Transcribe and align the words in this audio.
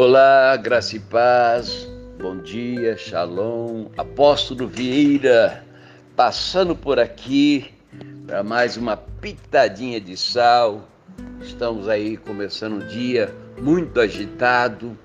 Olá, 0.00 0.56
graça 0.56 0.94
e 0.94 1.00
paz, 1.00 1.88
bom 2.20 2.36
dia, 2.36 2.96
shalom, 2.96 3.86
apóstolo 3.96 4.68
Vieira, 4.68 5.64
passando 6.14 6.76
por 6.76 7.00
aqui 7.00 7.74
para 8.24 8.44
mais 8.44 8.76
uma 8.76 8.96
pitadinha 8.96 10.00
de 10.00 10.16
sal. 10.16 10.88
Estamos 11.42 11.88
aí 11.88 12.16
começando 12.16 12.80
o 12.80 12.86
dia 12.86 13.34
muito 13.60 13.98
agitado, 13.98 14.96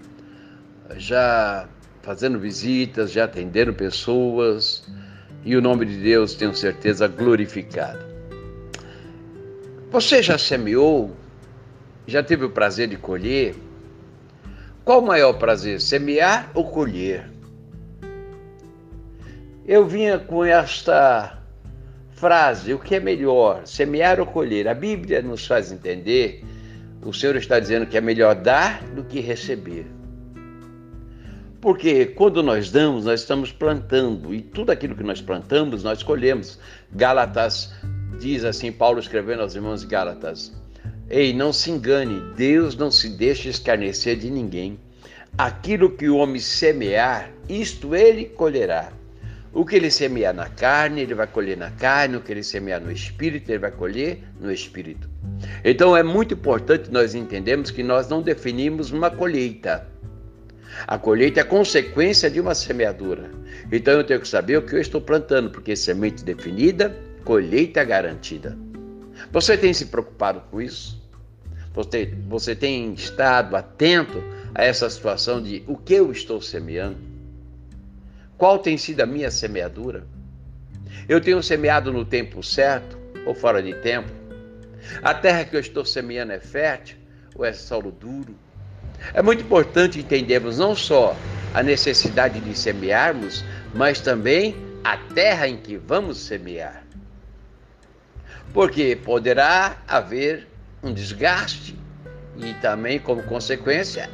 já 0.95 1.67
fazendo 2.03 2.38
visitas, 2.38 3.12
já 3.12 3.23
atendendo 3.23 3.73
pessoas 3.73 4.88
e 5.44 5.57
o 5.57 5.62
nome 5.62 5.88
de 5.88 5.98
Deus, 5.98 6.35
tenho 6.35 6.55
certeza, 6.55 7.07
glorificado. 7.07 8.05
Você 9.89 10.21
já 10.21 10.38
semeou? 10.38 11.17
Já 12.05 12.21
teve 12.21 12.45
o 12.45 12.52
prazer 12.52 12.88
de 12.89 12.95
colher? 12.95 13.55
Qual 14.85 14.99
o 14.99 15.05
maior 15.05 15.33
prazer, 15.33 15.79
semear 15.79 16.51
ou 16.53 16.65
colher? 16.65 17.29
Eu 19.65 19.87
vinha 19.87 20.19
com 20.19 20.43
esta 20.43 21.39
frase: 22.11 22.73
o 22.73 22.79
que 22.79 22.95
é 22.95 22.99
melhor, 22.99 23.65
semear 23.65 24.19
ou 24.19 24.25
colher? 24.25 24.67
A 24.67 24.73
Bíblia 24.73 25.21
nos 25.21 25.47
faz 25.47 25.71
entender, 25.71 26.43
o 27.01 27.13
Senhor 27.13 27.37
está 27.37 27.59
dizendo 27.59 27.85
que 27.85 27.97
é 27.97 28.01
melhor 28.01 28.35
dar 28.35 28.83
do 28.89 29.05
que 29.05 29.21
receber. 29.21 29.85
Porque 31.61 32.07
quando 32.07 32.43
nós 32.43 32.70
damos, 32.70 33.05
nós 33.05 33.21
estamos 33.21 33.53
plantando, 33.53 34.34
e 34.34 34.41
tudo 34.41 34.70
aquilo 34.70 34.97
que 34.97 35.03
nós 35.03 35.21
plantamos, 35.21 35.81
nós 35.81 36.03
colhemos. 36.03 36.59
Gálatas 36.91 37.73
diz 38.20 38.43
assim, 38.43 38.70
Paulo 38.70 38.99
escrevendo 38.99 39.43
aos 39.43 39.55
irmãos 39.55 39.79
de 39.79 39.87
Gálatas: 39.87 40.51
Ei, 41.15 41.31
não 41.31 41.53
se 41.53 41.69
engane, 41.69 42.19
Deus 42.35 42.75
não 42.75 42.89
se 42.89 43.07
deixa 43.07 43.47
escarnecer 43.47 44.17
de 44.17 44.31
ninguém. 44.31 44.79
Aquilo 45.37 45.91
que 45.91 46.09
o 46.09 46.17
homem 46.17 46.41
semear, 46.41 47.29
isto 47.47 47.95
ele 47.95 48.25
colherá. 48.25 48.91
O 49.53 49.63
que 49.63 49.75
ele 49.75 49.91
semear 49.91 50.34
na 50.34 50.49
carne, 50.49 51.01
ele 51.01 51.13
vai 51.13 51.27
colher 51.27 51.55
na 51.55 51.69
carne, 51.69 52.17
o 52.17 52.21
que 52.21 52.31
ele 52.31 52.41
semear 52.41 52.81
no 52.81 52.91
espírito, 52.91 53.51
ele 53.51 53.59
vai 53.59 53.69
colher 53.69 54.23
no 54.41 54.51
espírito. 54.51 55.07
Então 55.63 55.95
é 55.95 56.01
muito 56.01 56.34
importante 56.34 56.89
nós 56.91 57.13
entendermos 57.13 57.69
que 57.69 57.84
nós 57.84 58.07
não 58.09 58.23
definimos 58.23 58.89
uma 58.89 59.11
colheita. 59.11 59.87
A 60.87 60.97
colheita 60.97 61.41
é 61.41 61.43
consequência 61.43 62.27
de 62.27 62.39
uma 62.39 62.55
semeadura. 62.55 63.29
Então 63.71 63.93
eu 63.93 64.03
tenho 64.03 64.19
que 64.19 64.28
saber 64.28 64.57
o 64.57 64.63
que 64.63 64.73
eu 64.73 64.81
estou 64.81 65.00
plantando, 65.00 65.51
porque 65.51 65.75
semente 65.75 66.23
definida, 66.23 66.97
colheita 67.23 67.84
garantida. 67.84 68.57
Você 69.31 69.56
tem 69.56 69.72
se 69.75 69.85
preocupado 69.85 70.41
com 70.50 70.59
isso? 70.59 71.03
Você, 71.74 72.13
você 72.28 72.56
tem 72.56 72.94
estado 72.94 73.56
atento 73.56 74.24
a 74.53 74.63
essa 74.63 74.90
situação 74.90 75.41
de 75.41 75.63
o 75.68 75.75
que 75.75 75.96
eu 75.96 76.12
estou 76.12 76.41
semeando? 76.41 76.97
Qual 78.38 78.59
tem 78.59 78.78
sido 78.78 79.02
a 79.02 79.06
minha 79.06 79.31
semeadura? 79.31 80.06
Eu 81.09 81.19
tenho 81.19 81.41
semeado 81.41 81.91
no 81.91 82.06
tempo 82.06 82.44
certo 82.44 82.97
ou 83.25 83.34
fora 83.34 83.62
de 83.62 83.74
tempo? 83.75 84.09
A 85.02 85.13
terra 85.13 85.46
que 85.46 85.56
eu 85.56 85.59
estou 85.59 85.84
semeando 85.85 86.34
é 86.34 86.40
fértil 86.40 86.97
ou 87.35 87.44
é 87.44 87.53
solo 87.53 87.91
duro? 87.91 88.35
É 89.13 89.22
muito 89.22 89.44
importante 89.44 90.00
entendermos 90.00 90.59
não 90.59 90.75
só 90.75 91.16
a 91.53 91.63
necessidade 91.63 92.40
de 92.40 92.58
semearmos, 92.58 93.44
mas 93.74 94.00
também 94.00 94.56
a 94.84 94.97
terra 94.97 95.47
em 95.47 95.58
que 95.58 95.78
vamos 95.78 96.18
semear 96.19 96.84
porque 98.53 98.96
poderá 98.96 99.78
haver 99.88 100.47
um 100.84 100.94
desgaste 100.94 101.75
e 102.38 102.53
também, 102.56 103.00
como 103.00 103.23
consequência, 103.23 104.09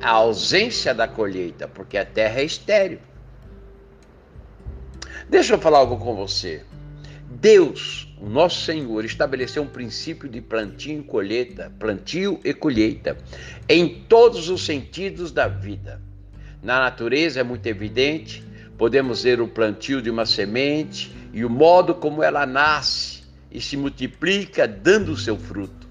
a 0.00 0.10
ausência 0.10 0.94
da 0.94 1.08
colheita, 1.08 1.66
porque 1.66 1.98
a 1.98 2.04
terra 2.04 2.40
é 2.40 2.44
estéril. 2.44 3.00
Deixa 5.28 5.54
eu 5.54 5.58
falar 5.58 5.78
algo 5.78 5.96
com 5.96 6.14
você. 6.14 6.64
Deus, 7.28 8.14
o 8.20 8.28
nosso 8.28 8.64
Senhor, 8.64 9.04
estabeleceu 9.04 9.62
um 9.62 9.66
princípio 9.66 10.28
de 10.28 10.40
plantio 10.40 11.00
e 11.00 11.02
colheita, 11.02 11.72
plantio 11.78 12.38
e 12.44 12.52
colheita, 12.52 13.16
em 13.68 14.02
todos 14.08 14.48
os 14.48 14.64
sentidos 14.64 15.32
da 15.32 15.48
vida. 15.48 16.00
Na 16.62 16.78
natureza 16.78 17.40
é 17.40 17.42
muito 17.42 17.66
evidente, 17.66 18.44
podemos 18.76 19.22
ver 19.22 19.40
o 19.40 19.48
plantio 19.48 20.02
de 20.02 20.10
uma 20.10 20.26
semente 20.26 21.12
e 21.32 21.44
o 21.44 21.50
modo 21.50 21.94
como 21.94 22.22
ela 22.22 22.44
nasce 22.44 23.22
e 23.50 23.60
se 23.60 23.76
multiplica 23.76 24.68
dando 24.68 25.12
o 25.12 25.16
seu 25.16 25.36
fruto. 25.36 25.81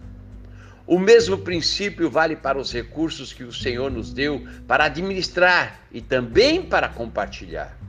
O 0.92 1.00
mesmo 1.00 1.38
princípio 1.38 2.10
vale 2.10 2.36
para 2.36 2.60
os 2.60 2.74
recursos 2.74 3.32
que 3.32 3.46
o 3.46 3.54
Senhor 3.54 3.90
nos 3.90 4.12
deu 4.12 4.46
para 4.68 4.84
administrar 4.88 5.80
e 5.90 6.02
também 6.02 6.62
para 6.62 6.90
compartilhar. 6.90 7.80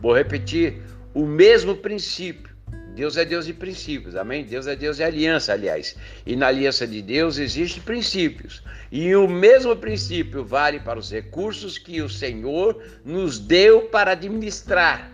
Vou 0.00 0.14
repetir: 0.14 0.80
o 1.12 1.26
mesmo 1.26 1.74
princípio. 1.74 2.54
Deus 2.94 3.16
é 3.16 3.24
Deus 3.24 3.46
de 3.46 3.52
princípios, 3.52 4.14
amém? 4.14 4.44
Deus 4.44 4.68
é 4.68 4.76
Deus 4.76 4.98
de 4.98 5.02
aliança, 5.02 5.54
aliás. 5.54 5.96
E 6.24 6.36
na 6.36 6.46
aliança 6.46 6.86
de 6.86 7.02
Deus 7.02 7.36
existem 7.36 7.82
princípios. 7.82 8.62
E 8.92 9.12
o 9.16 9.26
mesmo 9.26 9.74
princípio 9.74 10.44
vale 10.44 10.78
para 10.78 11.00
os 11.00 11.10
recursos 11.10 11.78
que 11.78 12.00
o 12.00 12.08
Senhor 12.08 12.80
nos 13.04 13.40
deu 13.40 13.88
para 13.88 14.12
administrar 14.12 15.10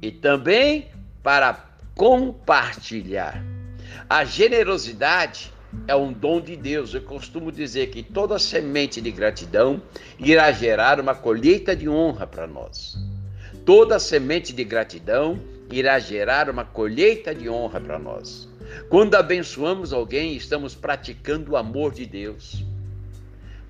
e 0.00 0.10
também 0.10 0.88
para 1.22 1.62
compartilhar. 1.94 3.44
A 4.08 4.24
generosidade 4.24 5.52
é 5.86 5.94
um 5.94 6.12
dom 6.12 6.40
de 6.40 6.56
Deus. 6.56 6.94
Eu 6.94 7.02
costumo 7.02 7.50
dizer 7.50 7.88
que 7.88 8.02
toda 8.02 8.38
semente 8.38 9.00
de 9.00 9.10
gratidão 9.10 9.82
irá 10.18 10.50
gerar 10.52 11.00
uma 11.00 11.14
colheita 11.14 11.74
de 11.74 11.88
honra 11.88 12.26
para 12.26 12.46
nós. 12.46 12.96
Toda 13.64 13.98
semente 13.98 14.52
de 14.52 14.64
gratidão 14.64 15.38
irá 15.70 15.98
gerar 15.98 16.50
uma 16.50 16.64
colheita 16.64 17.34
de 17.34 17.48
honra 17.48 17.80
para 17.80 17.98
nós. 17.98 18.48
Quando 18.88 19.14
abençoamos 19.14 19.92
alguém, 19.92 20.36
estamos 20.36 20.74
praticando 20.74 21.52
o 21.52 21.56
amor 21.56 21.92
de 21.92 22.06
Deus. 22.06 22.64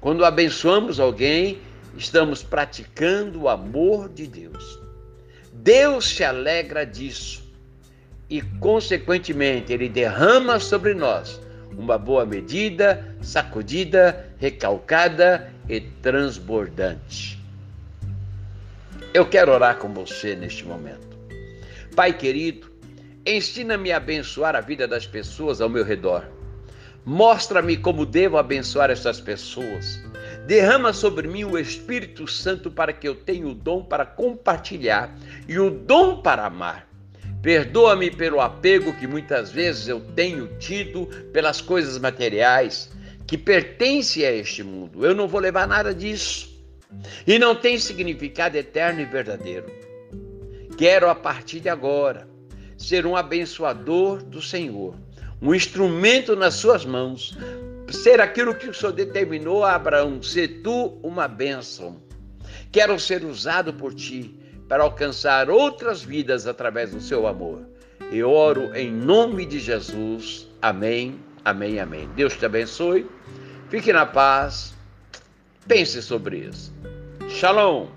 Quando 0.00 0.24
abençoamos 0.24 0.98
alguém, 0.98 1.58
estamos 1.96 2.42
praticando 2.42 3.42
o 3.42 3.48
amor 3.48 4.08
de 4.08 4.26
Deus. 4.26 4.80
Deus 5.52 6.08
se 6.08 6.24
alegra 6.24 6.84
disso 6.84 7.42
e, 8.28 8.40
consequentemente, 8.42 9.72
ele 9.72 9.88
derrama 9.88 10.58
sobre 10.58 10.94
nós 10.94 11.40
uma 11.76 11.98
boa 11.98 12.24
medida, 12.24 13.16
sacudida, 13.20 14.26
recalcada 14.38 15.52
e 15.68 15.80
transbordante. 15.80 17.38
Eu 19.14 19.26
quero 19.26 19.52
orar 19.52 19.76
com 19.76 19.92
você 19.92 20.34
neste 20.34 20.64
momento. 20.64 21.16
Pai 21.94 22.12
querido, 22.12 22.70
ensina-me 23.26 23.92
a 23.92 23.98
abençoar 23.98 24.56
a 24.56 24.60
vida 24.60 24.88
das 24.88 25.06
pessoas 25.06 25.60
ao 25.60 25.68
meu 25.68 25.84
redor. 25.84 26.26
Mostra-me 27.04 27.76
como 27.76 28.06
devo 28.06 28.38
abençoar 28.38 28.90
essas 28.90 29.20
pessoas. 29.20 30.00
Derrama 30.46 30.92
sobre 30.92 31.28
mim 31.28 31.44
o 31.44 31.58
Espírito 31.58 32.26
Santo 32.26 32.70
para 32.70 32.92
que 32.92 33.06
eu 33.06 33.14
tenha 33.14 33.46
o 33.46 33.54
dom 33.54 33.84
para 33.84 34.06
compartilhar 34.06 35.14
e 35.48 35.58
o 35.58 35.68
dom 35.68 36.22
para 36.22 36.46
amar. 36.46 36.91
Perdoa-me 37.42 38.08
pelo 38.08 38.40
apego 38.40 38.92
que 38.92 39.06
muitas 39.08 39.50
vezes 39.50 39.88
eu 39.88 40.00
tenho 40.14 40.46
tido 40.58 41.06
pelas 41.32 41.60
coisas 41.60 41.98
materiais 41.98 42.88
que 43.26 43.36
pertencem 43.36 44.24
a 44.24 44.30
este 44.30 44.62
mundo. 44.62 45.04
Eu 45.04 45.12
não 45.12 45.26
vou 45.26 45.40
levar 45.40 45.66
nada 45.66 45.92
disso. 45.92 46.52
E 47.26 47.40
não 47.40 47.56
tem 47.56 47.78
significado 47.78 48.56
eterno 48.56 49.00
e 49.00 49.04
verdadeiro. 49.04 49.66
Quero 50.78 51.10
a 51.10 51.16
partir 51.16 51.58
de 51.58 51.68
agora 51.68 52.28
ser 52.76 53.06
um 53.06 53.16
abençoador 53.16 54.22
do 54.22 54.40
Senhor, 54.40 54.94
um 55.40 55.54
instrumento 55.54 56.36
nas 56.36 56.54
suas 56.54 56.84
mãos, 56.84 57.36
ser 57.90 58.20
aquilo 58.20 58.54
que 58.54 58.68
o 58.68 58.74
Senhor 58.74 58.92
determinou 58.92 59.64
a 59.64 59.74
Abraão, 59.74 60.22
ser 60.22 60.60
tu 60.62 60.98
uma 61.02 61.26
bênção. 61.26 62.00
Quero 62.70 62.98
ser 63.00 63.24
usado 63.24 63.72
por 63.74 63.94
ti 63.94 64.41
para 64.72 64.84
alcançar 64.84 65.50
outras 65.50 66.02
vidas 66.02 66.46
através 66.46 66.92
do 66.92 67.00
seu 67.02 67.26
amor. 67.26 67.60
E 68.10 68.22
oro 68.22 68.74
em 68.74 68.90
nome 68.90 69.44
de 69.44 69.58
Jesus. 69.58 70.48
Amém, 70.62 71.20
amém, 71.44 71.78
amém. 71.78 72.08
Deus 72.16 72.34
te 72.34 72.46
abençoe. 72.46 73.06
Fique 73.68 73.92
na 73.92 74.06
paz. 74.06 74.72
Pense 75.68 76.00
sobre 76.00 76.38
isso. 76.38 76.72
Shalom. 77.28 77.88